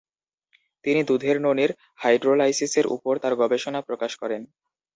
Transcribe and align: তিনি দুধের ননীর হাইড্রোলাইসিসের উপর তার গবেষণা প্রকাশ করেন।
তিনি 0.85 1.01
দুধের 1.03 1.37
ননীর 1.41 1.71
হাইড্রোলাইসিসের 2.01 2.85
উপর 2.95 3.13
তার 3.23 3.33
গবেষণা 3.41 3.79
প্রকাশ 3.81 4.11
করেন। 4.21 4.41